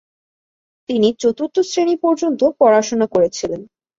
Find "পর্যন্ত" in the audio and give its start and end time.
1.95-2.41